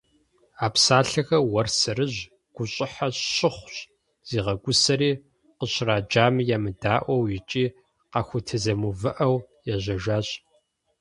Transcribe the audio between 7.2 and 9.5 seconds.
икӀи къахузэтемыувыӀэу,